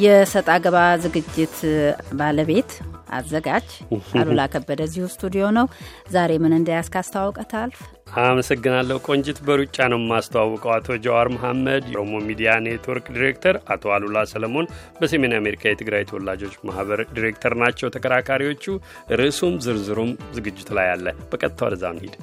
[0.00, 1.56] የሰጥ አገባ ዝግጅት
[2.18, 2.70] ባለቤት
[3.12, 3.68] አዘጋጅ
[4.20, 5.66] አሉላ ከበደ እዚሁ ስቱዲዮ ነው።
[6.14, 7.70] ዛሬ ምን እንዳያስክ አስተዋውቀታል።
[8.22, 14.70] አመሰግናለሁ ቆንጅት። በሩጫ ነው የማስተዋውቀው። አቶ ጀዋር መሐመድ የኦሮሞ ሚዲያ ኔትወርክ ዲሬክተር፣ አቶ አሉላ ሰለሞን
[15.00, 18.64] በሰሜን አሜሪካ የትግራይ ተወላጆች ማህበር ዲሬክተር ናቸው ተከራካሪዎቹ።
[19.20, 22.16] ርዕሱም ዝርዝሩም ዝግጅቱ ላይ አለ። በቀጥታ ወደዛ እንሂድ።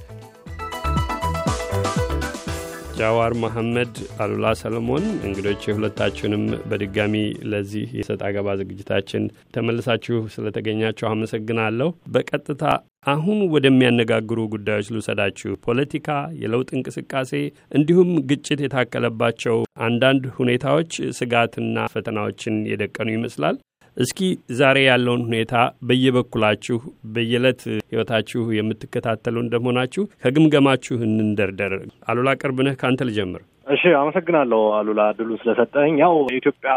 [2.97, 7.15] ጃዋር መሐመድ፣ አሉላ ሰለሞን እንግዶች የሁለታችሁንም በድጋሚ
[7.51, 9.24] ለዚህ የሰጥ አገባ ዝግጅታችን
[9.55, 12.64] ተመልሳችሁ ስለተገኛችሁ አመሰግናለሁ። በቀጥታ
[13.07, 16.07] አሁን ወደሚያነጋግሩ ጉዳዮች ልውሰዳችሁ። ፖለቲካ፣
[16.41, 17.32] የለውጥ እንቅስቃሴ
[17.71, 19.57] እንዲሁም ግጭት የታከለባቸው
[19.88, 23.57] አንዳንድ ሁኔታዎች ስጋትና ፈተናዎችን የደቀኑ ይመስላል።
[23.97, 24.19] እስኪ
[24.57, 25.54] ዛሬ ያለውን ሁኔታ
[25.87, 26.78] በየበኩላችሁ
[27.14, 31.74] በየዕለት ሕይወታችሁ የምትከታተሉ እንደመሆናችሁ ከግምገማችሁ እንንደርደር።
[32.09, 36.73] አሉላ ቅርብነህ ከአንተ ልጀምር። እሺ፣ አመሰግናለሁ አሉላ ድሉ ስለሰጠኝ። ያው የኢትዮጵያ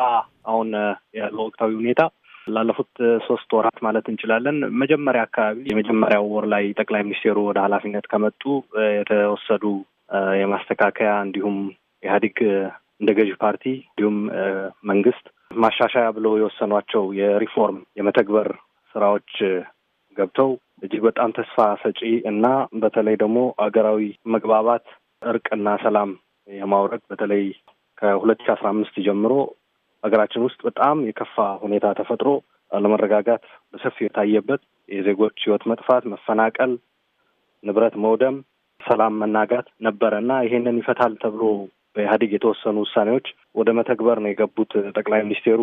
[0.47, 0.71] አሁን
[1.21, 2.03] ያለው ወቅታዊ ሁኔታ
[2.47, 2.93] ላለፉት
[3.27, 8.43] ሶስት ወራት ማለት እንችላለን መጀመሪያ አካባቢ የመጀመሪያው ወር ላይ ጠቅላይ ሚኒስቴሩ ወደ ኃላፊነት ከመጡ
[8.99, 9.65] የተወሰዱ
[10.41, 11.59] የማስተካከያ እንዲሁም
[12.03, 12.39] ኢህአዴግ
[13.01, 14.17] እንደ ገዢ ፓርቲ እንዲሁም
[14.91, 18.49] መንግስት ማሻሻያ ብለው የወሰኗቸው የሪፎርም የመተግበር
[18.95, 19.33] ስራዎች
[20.17, 20.51] ገብተው
[20.83, 22.47] እጅግ በጣም ተስፋ ሰጪ እና
[22.83, 24.03] በተለይ ደግሞ አገራዊ
[24.35, 24.85] መግባባት
[25.23, 26.11] እርቅና ሰላም
[26.49, 27.43] የማውረድ በተለይ
[27.99, 29.33] ከሁለት ሺ አስራ አምስት ጀምሮ
[30.03, 32.29] ሀገራችን ውስጥ በጣም የከፋ ሁኔታ ተፈጥሮ
[32.71, 33.43] አለመረጋጋት
[33.73, 36.73] በሰፊው የታየበት የዜጎች ሕይወት መጥፋት፣ መፈናቀል፣
[37.65, 38.37] ንብረት መውደም፣
[38.81, 41.43] ሰላም መናጋት ነበረ እና ይሄንን ይፈታል ተብሎ
[41.97, 45.61] በኢህአዴግ የተወሰኑ ውሳኔዎች ወደ መተግበር ነው የገቡት ጠቅላይ ሚኒስቴሩ።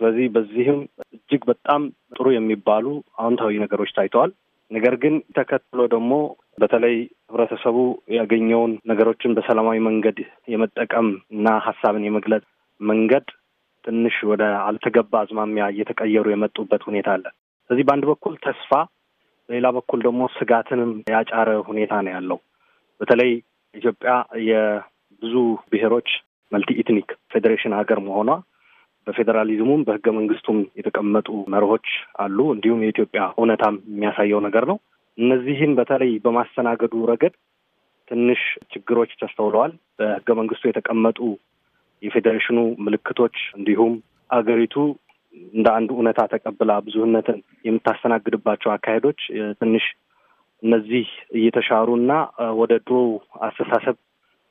[0.00, 0.78] ስለዚህ በዚህም
[1.08, 1.82] እጅግ በጣም
[2.14, 2.86] ጥሩ የሚባሉ
[3.18, 4.30] አዎንታዊ ነገሮች ታይተዋል።
[4.70, 6.12] ነገር ግን ተከትሎ ደግሞ
[6.58, 6.96] በተለይ
[7.28, 7.76] ህብረተሰቡ
[8.16, 10.18] ያገኘውን ነገሮችን በሰላማዊ መንገድ
[10.52, 12.44] የመጠቀም እና ሀሳብን የመግለጽ
[12.80, 13.26] መንገድ
[13.84, 17.24] ትንሽ ወደ አልተገባ አዝማሚያ እየተቀየሩ የመጡበት ሁኔታ አለ።
[17.70, 18.70] ስለዚህ በአንድ በኩል ተስፋ፣
[19.48, 22.38] በሌላ በኩል ደግሞ ስጋትንም ያጫረ ሁኔታ ነው ያለው።
[23.00, 23.30] በተለይ
[23.74, 24.12] ኢትዮጵያ
[25.14, 25.34] የብዙ
[25.72, 26.08] ብሔሮች
[26.52, 28.30] multi ethnic ፌዴሬሽን ሀገር መሆኗ
[29.06, 31.86] በፌዴራሊዝሙም በህገ መንግስቱም የተቀመጡ መርሆች
[32.18, 34.78] አሉ። እንዲሁም የኢትዮጵያ እውነታም የሚያሳየው ነገር ነው።
[35.18, 37.34] እነዚህን በተለይ በማስተናገዱ ረገድ
[38.08, 38.40] ትንሽ
[38.72, 41.18] ችግሮች ተስተውለዋል። በህገ መንግስቱ የተቀመጡ
[42.02, 43.92] የፌዴሬሽኑ ምልክቶች እንዲሁም
[44.30, 44.76] አገሪቱ
[45.52, 49.20] እንደ አንድ እውነታ ተቀብላ ብዙህነትን የምታስተናግድባቸው አካሄዶች
[49.60, 49.84] ትንሽ
[50.62, 51.06] እነዚህ
[51.38, 52.12] እየተሻሩ እና
[52.60, 52.98] ወደ ድሮ
[53.40, 53.96] አስተሳሰብ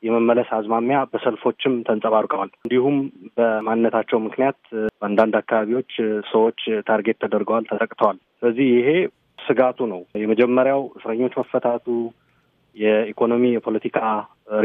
[0.04, 2.96] የመመለስ አዝማሚያ በሰልፎችም ተንጸባርቀዋል። እንዲሁም
[3.36, 4.58] በማንነታቸው ምክንያት
[4.94, 5.92] በአንዳንድ አካባቢዎች
[6.32, 8.88] ሰዎች target ተደርገዋል፣ ተጠቅተዋል። ስለዚህ ይሄ
[9.38, 11.86] ስጋቱ ነው። የመጀመሪያው እስረኞች መፈታቱ፣
[12.76, 13.98] የኢኮኖሚ የፖለቲካ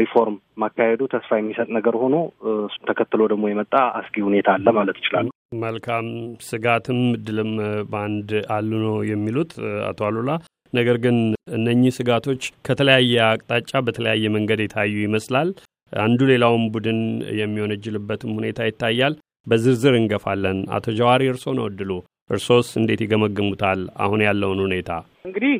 [0.00, 2.16] ሪፎርም ማካሄዱ ተስፋ የሚሰጥ ነገር ሆኖ
[2.62, 5.28] እሱም ተከትሎ ደግሞ የመጣ አስጊ ሁኔታ አለ ማለት ይችላሉ።
[5.62, 6.06] መልካም
[6.48, 7.52] ስጋትም እድልም
[7.90, 9.52] በአንድ አሉ ነው የሚሉት
[9.88, 10.32] አቶ አሉላ።
[10.72, 11.16] ነገር ግን
[11.56, 15.48] እነኚህ ስጋቶች ከተለያየ አቅጣጫ በተለያየ መንገድ የታዩ ይመስላል።
[15.92, 17.00] አንዱ ሌላውን ቡድን
[17.40, 19.14] የሚወነጅልበትም ሁኔታ ይታያል።
[19.46, 21.90] በዝርዝር እንገፋለን። አቶ ጀዋሪ እርስዎ ነው እድሉ።
[22.30, 24.90] እርሶስ እንዴት ይገመግሙታል አሁን ያለውን ሁኔታ?
[25.28, 25.54] እንግዲህ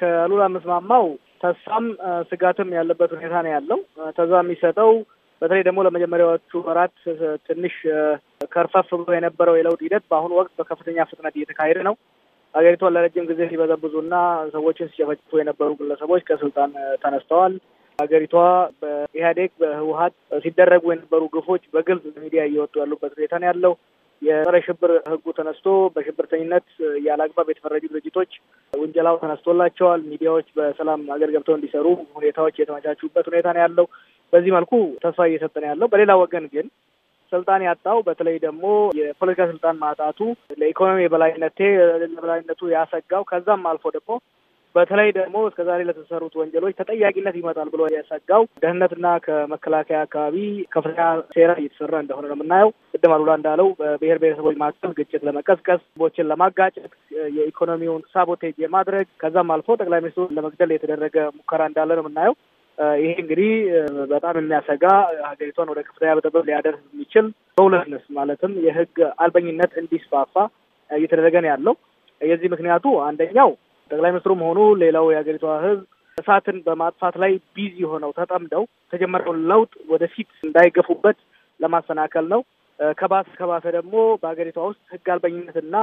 [0.00, 1.06] ከአሉላ የምስማማው
[1.42, 1.86] ተስፋም
[2.30, 3.78] ስጋትም ያለበት ሁኔታ ነው ያለው።
[4.18, 4.90] ተዛ የሚሰጠው
[5.42, 6.96] በተለይ ደግሞ ለመጀመሪያዎቹ ወራት
[7.46, 7.76] ትንሽ
[8.50, 11.94] ከርፈፍ ብሎ የነበረው የለውጥ ሂደት በአሁኑ ወቅት በከፍተኛ ፍጥነት እየተካሄደ ነው።
[12.54, 14.14] ሀገሪቷን ለረጅም ጊዜ ሲበዘብዙና
[14.54, 16.70] ሰዎችን ሲጨፈጭፉ የነበሩ ግለሰቦች ከስልጣን
[17.02, 17.54] ተነስተዋል።
[17.98, 18.34] ሀገሪቷ
[18.82, 23.72] በኢህአዴግ በህወሀት ሲደረጉ የነበሩ ግፎች በግልጽ ሚዲያ እየወጡ ያሉበት ሁኔታ ነው ያለው።
[24.22, 26.66] የጸረ ሽብር ህጉ ተነስቶ በሽብርተኝነት
[27.06, 28.32] ያለ አግባብ የተፈረጁ ድርጅቶች
[28.72, 31.86] ውንጀላው ተነስቶላቸዋል። ሚዲያዎች በሰላም ሀገር ገብተው እንዲሰሩ
[32.18, 33.86] ሁኔታዎች የተመቻቹበት ሁኔታ ነው ያለው።
[34.32, 34.72] በዚህ መልኩ
[35.04, 36.66] ተስፋ እየሰጠ ነው ያለው። በሌላ ወገን ግን
[37.32, 38.64] ስልጣን ያጣው በተለይ ደግሞ
[38.98, 40.18] የፖለቲካ ስልጣን ማጣቱ
[40.60, 41.58] ለኢኮኖሚ የበላይነቴ
[42.04, 44.10] የበላይነቱ ያሰጋው ከዛም አልፎ ደግሞ
[44.74, 50.36] በተለይ ደግሞ እስከ ዛሬ ለተሰሩት ወንጀሎች ተጠያቂነት ይመጣል ብሎ የሰጋው ደህንነትና ከመከላከያ አካባቢ
[50.74, 51.00] ከፍተኛ
[51.32, 56.92] ሴራ እየተሰራ እንደሆነ ነው የምናየው። ቅድም አሉላ እንዳለው በብሔር ብሔረሰቦች መካከል ግጭት ለመቀስቀስ፣ ህዝቦችን ለማጋጨት፣
[57.36, 62.36] የኢኮኖሚውን ሳቦቴጅ የማድረግ ከዛም አልፎ ጠቅላይ ሚኒስትሩን ለመግደል የተደረገ ሙከራ እንዳለ ነው የምናየው።
[62.98, 63.50] ይሄ እንግዲህ
[64.12, 64.84] በጣም የሚያሰጋ
[65.26, 67.26] ሀገሪቷን ወደ ከፍተኛ ብጥብጥ ሊያደርስ የሚችል
[67.58, 70.34] lawlessness ማለትም የህግ አልበኝነት እንዲስፋፋ
[70.90, 71.74] እየተደረገ ነው ያለው።
[72.20, 73.50] የዚህ ምክንያቱ አንደኛው
[73.90, 75.82] ጠቅላይ ሚኒስትሩም ሆኑ ሌላው የሀገሪቷ ህዝብ
[76.18, 81.18] እሳትን በማጥፋት ላይ busy ሆነው ተጠምደው የተጀመረውን ለውጥ ወደፊት እንዳይገፉበት
[81.60, 82.40] ለማሰናከል ነው።
[82.94, 85.76] ከባሰ ከባሰ ደግሞ በሀገሪቷ ውስጥ ህግ አልበኝነትና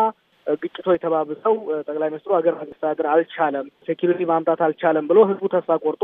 [0.58, 1.56] ግጭቶች ተባብሰው
[1.88, 6.04] ጠቅላይ ሚኒስትሩ ሀገር ማስተዳደር አልቻለም፣ security ማምጣት አልቻለም ብሎ ህዝቡ ተስፋ ቆርጦ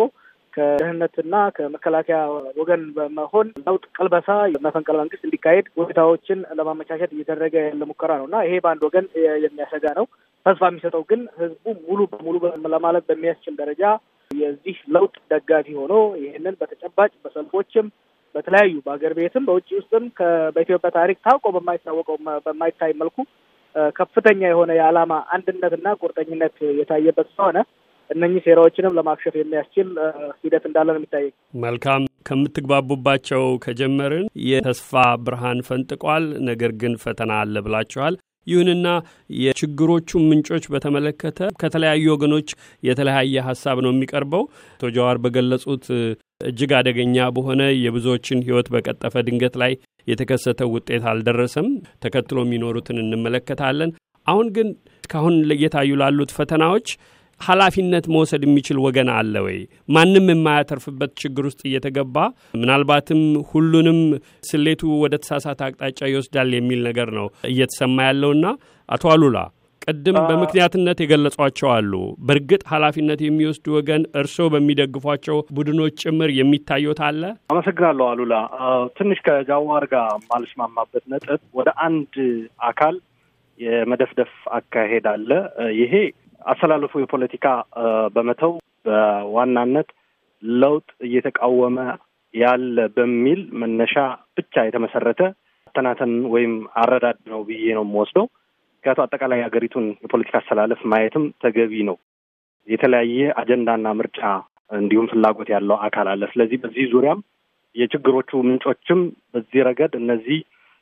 [0.54, 2.18] ከደህንነትና ከመከላከያ
[2.60, 4.28] ወገን በመሆን ለውጥ ቀልበሳ
[4.66, 9.06] መፈንቅለ መንግስት እንዲካሄድ ሁኔታዎችን ለማመቻቸት እየተደረገ ያለ ሙከራ ነው እና ይሄ በአንድ ወገን
[9.46, 10.08] የሚያሰጋ ነው።
[10.46, 12.36] ተስፋ የሚሰጠው ግን ህዝቡ ሙሉ በሙሉ
[12.74, 13.84] ለማለት በሚያስችል ደረጃ
[14.32, 17.88] የዚህ ለውጥ ደጋፊ ሆኖ ይህንን በተጨባጭ በሰልፎችም
[18.36, 20.06] በተለያዩ በሀገር ቤትም በውጭ ውስጥም
[20.56, 22.16] በኢትዮጵያ ታሪክ ታውቆ በማይታወቀው
[22.46, 23.18] በማይታይ መልኩ
[23.96, 27.60] ከፍተኛ የሆነ የዓላማ አንድነትና ቁርጠኝነት የታየበት ስለሆነ
[28.10, 29.90] እነኚህ ሴራዎችንም ለማክሸፍ የሚያስችል
[30.42, 31.34] ሂደት እንዳለ ነው የሚታየኝ።
[31.64, 34.92] መልካም ከምትግባቡባቸው ከጀመርን የተስፋ
[35.26, 38.16] ብርሃን ፈንጥቋል፣ ነገር ግን ፈተና አለ ብላችኋል።
[38.48, 38.88] ይሁንና
[39.40, 42.50] የችግሮቹ ምንጮች በተመለከተ ከተለያዩ ወገኖች
[42.84, 45.86] የተለያየ ሀሳብ ነው የሚቀርበው። አቶ ጀዋር በገለጹት
[46.42, 49.74] እጅግ አደገኛ በሆነ የብዙዎችን ሕይወት በቀጠፈ ድንገት ላይ
[50.08, 51.68] የተከሰተው ውጤት አልደረሰም።
[52.04, 53.92] ተከትሎ የሚኖሩትን እንመለከታለን።
[54.28, 54.68] አሁን ግን
[54.98, 56.90] እስካሁን እየታዩ ላሉት ፈተናዎች
[57.44, 59.58] ኃላፊነት መውሰድ የሚችል ወገን አለ ወይ?
[59.90, 62.16] ማንም የማያተርፍበት ችግር ውስጥ እየተገባ
[62.60, 64.00] ምናልባትም ሁሉንም
[64.44, 68.46] ስሌቱ ወደ ተሳሳተ አቅጣጫ ይወስዳል የሚል ነገር ነው እየተሰማ ያለውና
[68.90, 69.38] አቶ አሉላ
[69.84, 71.94] ቅድም በምክንያትነት የገለጿቸው አሉ።
[72.28, 77.22] በእርግጥ ኃላፊነት የሚወስዱ ወገን እርስዎ በሚደግፏቸው ቡድኖች ጭምር የሚታዩት አለ?
[77.54, 78.36] አመሰግናለሁ አሉላ።
[78.98, 82.14] ትንሽ ከጃዋር ጋር ማልስማማበት ነጥብ ወደ አንድ
[82.70, 82.96] አካል
[83.60, 85.30] የመደፍደፍ አካሄድ አለ።
[85.80, 85.94] ይሄ
[86.46, 87.46] አሰላለፉ የፖለቲካ
[88.16, 88.54] በመተው
[88.86, 89.90] በዋናነት
[90.44, 91.78] ለውጥ እየተቃወመ
[92.34, 93.96] ያለ በሚል መነሻ
[94.38, 95.22] ብቻ የተመሰረተ
[95.68, 98.26] አተናተን ወይም አረዳድ ነው ብዬ ነው የምወስደው።
[98.76, 101.98] ምክንያቱ አጠቃላይ የሀገሪቱን የፖለቲካ አሰላለፍ ማየትም ተገቢ ነው።
[102.68, 104.20] የተለያየ አጀንዳና ምርጫ
[104.72, 107.22] እንዲሁም ፍላጎት ያለው አካል አለ። ስለዚህ በዚህ ዙሪያም
[107.76, 109.00] የችግሮቹ ምንጮችም
[109.34, 110.40] በዚህ ረገድ እነዚህ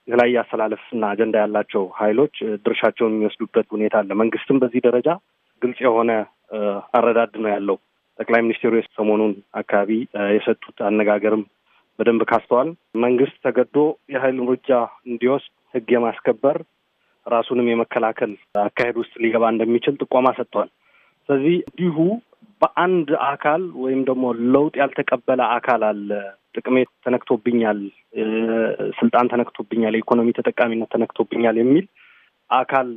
[0.07, 2.35] የተለያየ አሰላለፍና አጀንዳ ያላቸው ኃይሎች
[2.65, 5.09] ድርሻቸውን የሚወስዱበት ሁኔታ አለ። መንግስትም በዚህ ደረጃ
[5.61, 6.11] ግልጽ የሆነ
[6.93, 7.77] አረዳድ ነው ያለው።
[8.19, 9.91] ጠቅላይ ሚኒስትሩ ሰሞኑን አካባቢ
[10.35, 11.43] የሰጡት አነጋገርም
[11.99, 12.69] በደንብ ካስተዋል
[13.03, 13.77] መንግስት ተገዶ
[14.13, 14.69] የኃይል እርምጃ
[15.07, 16.57] እንዲወስድ ህግ የማስከበር
[17.25, 18.31] ራሱንም የመከላከል
[18.63, 20.69] አካሄድ ውስጥ ሊገባ እንደሚችል ጥቆማ ሰጥቷል።
[21.29, 21.97] ስለዚህ እንዲሁ
[22.61, 24.23] በአንድ አካል ወይም ደግሞ
[24.53, 26.09] ለውጥ ያልተቀበለ አካል አለ፣
[26.55, 27.79] ጥቅሜ ተነክቶብኛል፣
[28.99, 31.85] ስልጣን ተነክቶብኛል፣ የኢኮኖሚ ተጠቃሚነት ተነክቶብኛል የሚል
[32.49, 32.87] አካል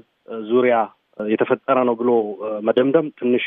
[0.48, 0.76] ዙሪያ
[1.30, 2.10] የተፈጠረ ነው ብሎ
[2.66, 3.44] መደምደም ትንሽ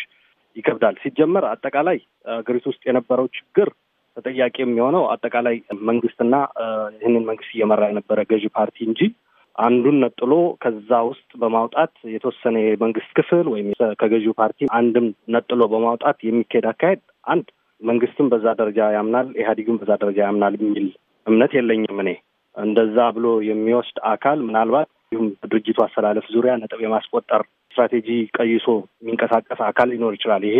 [0.55, 1.97] ይከብዳል። ሲጀመር አጠቃላይ
[2.31, 3.69] ሀገሪቱ ውስጥ የነበረው ችግር
[4.17, 5.55] ተጠያቂ የሚሆነው አጠቃላይ
[5.89, 6.35] መንግስትና
[6.95, 9.01] ይህንን መንግስት እየመራ የነበረ ገዢ ፓርቲ እንጂ
[9.55, 10.31] አንዱን ነጥሎ
[10.63, 13.69] ከዛ ውስጥ በማውጣት የተወሰነ የመንግስት ክፍል ወይም
[14.01, 15.05] ከገዢው ፓርቲ አንድም
[15.35, 17.47] ነጥሎ በማውጣት የሚካሄድ አካሄድ አንድ
[17.81, 20.87] መንግስትም በዛ ደረጃ ያምናል፣ ኢህአዴግም በዛ ደረጃ ያምናል የሚል
[21.27, 22.09] እምነት የለኝም። እኔ
[22.55, 28.07] እንደዛ ብሎ የሚወስድ አካል ምናልባት እንዲሁም በድርጅቱ አሰላለፍ ዙሪያ ነጥብ የማስቆጠር ስትራቴጂ
[28.37, 28.65] ቀይሶ
[29.01, 30.57] የሚንቀሳቀስ አካል ሊኖር ይችላል። ይሄ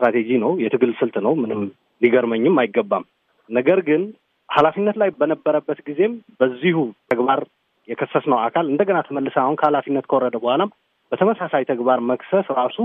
[0.00, 1.60] ስትራቴጂ ነው፣ የትግል ስልት ነው። ምንም
[2.02, 3.04] ሊገርመኝም አይገባም።
[3.50, 4.02] ነገር ግን
[4.48, 6.78] ኃላፊነት ላይ በነበረበት ጊዜም በዚሁ
[7.10, 7.40] ተግባር
[7.88, 10.70] የከሰስነው አካል እንደገና ተመልሰ አሁን ከኃላፊነት ከወረደ በኋላም
[11.12, 12.78] በተመሳሳይ ተግባር መክሰስ ራሱ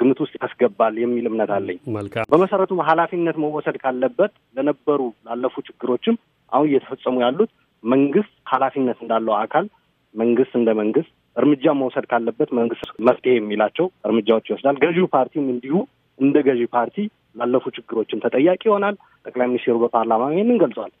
[0.00, 6.16] ግምት ውስጥ ያስገባል የሚል እምነት አለኝ። መልካም። በመሰረቱ ኃላፊነት መወሰድ ካለበት ለነበሩ ላለፉ ችግሮችም
[6.52, 7.50] አሁን እየተፈጸሙ ያሉት
[7.84, 9.66] መንግስት ኃላፊነት እንዳለው አካል
[10.14, 15.74] መንግስት እንደ መንግስት እርምጃ መውሰድ ካለበት መንግስት መፍትሄ የሚላቸው እርምጃዎች ይወስዳል። ገዢው ፓርቲም እንዲሁ
[16.18, 16.96] እንደ ገዢ ፓርቲ
[17.36, 18.94] ላለፉ ችግሮችም ተጠያቂ ይሆናል።
[19.26, 20.92] ጠቅላይ ሚኒስትሩ በፓርላማ ይህንን ገልጿል።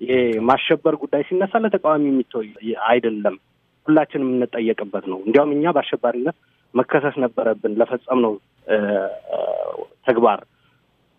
[0.00, 0.14] ይሄ
[0.48, 2.42] ማሸበር ጉዳይ ሲነሳ ለተቃዋሚ የሚተው
[2.88, 3.36] አይደለም፣
[3.86, 6.36] ሁላችንም የምንጠየቅበት ነው። እንዲያውም እኛ በአሸባሪነት
[6.74, 8.32] መከሰስ ነበረብን ለፈጸምነው
[10.06, 10.40] ተግባር።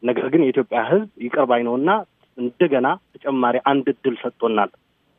[0.03, 1.91] ነገር ግን የኢትዮጵያ ሕዝብ ይቅር ባይ ነው እና
[2.37, 4.71] እንደገና ተጨማሪ አንድ እድል ሰጥቶናል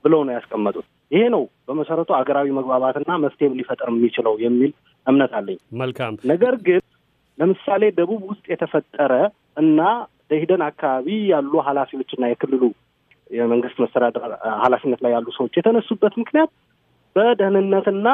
[0.04, 4.72] ብለው ነው ያስቀመጡት። ይሄ ነው በመሰረቱ አገራዊ መግባባትና መፍትሄም ሊፈጠር የሚችለው የሚል
[5.06, 6.82] እምነት አለኝ። መልካም። ነገር ግን
[7.38, 9.12] ለምሳሌ ደቡብ ውስጥ የተፈጠረ
[9.56, 9.80] እና
[10.30, 12.62] ደኢህዴን አካባቢ ያሉ ኃላፊዎችና የክልሉ
[13.30, 14.24] የመንግስት መስተዳደር
[14.64, 16.50] ኃላፊነት ላይ ያሉ ሰዎች የተነሱበት ምክንያት
[17.16, 18.08] በደህንነትና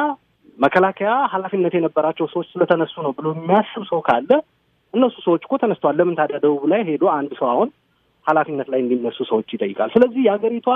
[0.59, 4.31] መከላከያ ኃላፊነት የነበራቸው ሰዎች ስለተነሱ ነው ብሎ የሚያስብ ሰው ካለ
[4.93, 7.69] እነሱ ሰዎች እኮ ተነስተዋል። ለምን ታዲያ ደቡብ ላይ ሄዶ አንድ ሰው አሁን
[8.25, 9.89] ኃላፊነት ላይ እንዲነሱ ሰዎች ይጠይቃል?
[9.95, 10.67] ስለዚህ የሀገሪቷ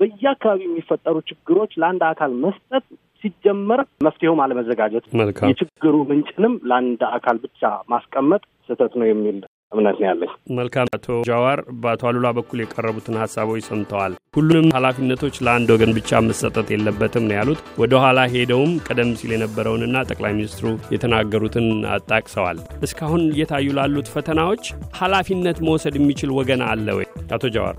[0.00, 2.84] በየአካባቢ የሚፈጠሩ ችግሮች ለአንድ አካል መስጠት
[3.24, 5.04] ሲጀመር መፍትሄውም አለመዘጋጀት፣
[5.50, 7.62] የችግሩ ምንጭንም ለአንድ አካል ብቻ
[7.92, 9.38] ማስቀመጥ ስህተት ነው የሚል
[9.72, 15.68] እምነት ነው ያለኝ። መልካም። አቶ ጃዋር በአቶ አሉላ በኩል የቀረቡትን ሀሳቦች ሰምተዋል። ሁሉንም ኃላፊነቶች ለአንድ
[15.74, 21.66] ወገን ብቻ መሰጠት የለበትም ነው ያሉት። ወደ ኋላ ሄደውም ቀደም ሲል የነበረውንና ጠቅላይ ሚኒስትሩ የተናገሩትን
[21.94, 24.64] አጣቅሰዋል። እስካሁን እየታዩ ላሉት ፈተናዎች
[25.00, 27.06] ኃላፊነት መውሰድ የሚችል ወገን አለ ወይ?
[27.32, 27.76] አቶ ጃዋር